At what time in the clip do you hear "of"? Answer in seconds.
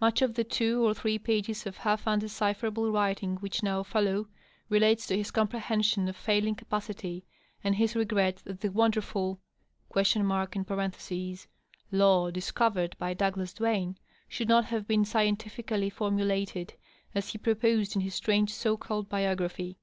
0.22-0.34, 1.64-1.76, 6.08-6.16